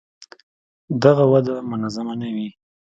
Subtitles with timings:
[1.03, 2.47] دغه وده منظمه نه وي.